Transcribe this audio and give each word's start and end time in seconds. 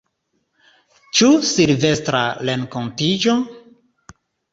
Ĉu 1.19 1.27
Silvestra 1.49 2.21
renkontiĝo? 2.49 3.37